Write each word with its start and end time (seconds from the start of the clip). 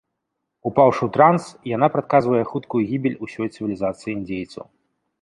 Упаўшы 0.69 1.01
ў 1.05 1.09
транс, 1.17 1.43
яна 1.75 1.87
прадказвае 1.97 2.43
хуткую 2.55 2.83
гібель 2.95 3.21
усёй 3.29 3.47
цывілізацыі 3.55 4.11
індзейцаў. 4.19 4.65